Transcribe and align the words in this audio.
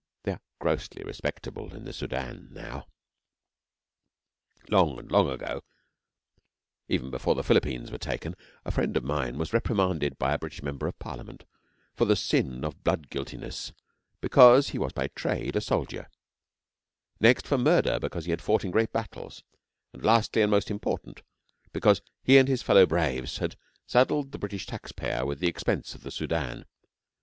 They 0.23 0.31
are 0.31 0.41
grossly 0.57 1.03
respectable 1.03 1.75
in 1.75 1.85
the 1.85 1.93
Soudan 1.93 2.47
now. 2.51 2.87
Long 4.67 4.97
and 4.97 5.11
long 5.11 5.29
ago, 5.29 5.61
before 6.87 6.87
even 6.89 7.11
the 7.11 7.19
Philippines 7.43 7.91
were 7.91 7.99
taken, 7.99 8.33
a 8.65 8.71
friend 8.71 8.97
of 8.97 9.03
mine 9.03 9.37
was 9.37 9.53
reprimanded 9.53 10.17
by 10.17 10.33
a 10.33 10.39
British 10.39 10.63
Member 10.63 10.87
of 10.87 10.97
Parliament, 10.97 11.41
first 11.43 11.93
for 11.97 12.05
the 12.05 12.15
sin 12.15 12.65
of 12.65 12.83
blood 12.83 13.11
guiltiness 13.11 13.73
because 14.21 14.69
he 14.69 14.79
was 14.79 14.91
by 14.91 15.09
trade 15.09 15.55
a 15.55 15.61
soldier, 15.61 16.09
next 17.19 17.45
for 17.45 17.59
murder 17.59 17.99
because 17.99 18.25
he 18.25 18.31
had 18.31 18.41
fought 18.41 18.65
in 18.65 18.71
great 18.71 18.91
battles, 18.91 19.43
and 19.93 20.03
lastly, 20.03 20.41
and 20.41 20.49
most 20.49 20.71
important, 20.71 21.21
because 21.73 22.01
he 22.23 22.39
and 22.39 22.47
his 22.47 22.63
fellow 22.63 22.87
braves 22.87 23.37
had 23.37 23.55
saddled 23.85 24.31
the 24.31 24.39
British 24.39 24.65
taxpayer 24.65 25.27
with 25.27 25.37
the 25.37 25.47
expense 25.47 25.93
of 25.93 26.01
the 26.01 26.09
Soudan. 26.09 26.65